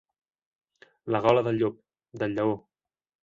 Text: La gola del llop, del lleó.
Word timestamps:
La 1.15 1.21
gola 1.27 1.43
del 1.49 1.61
llop, 1.61 1.77
del 2.23 2.35
lleó. 2.39 2.57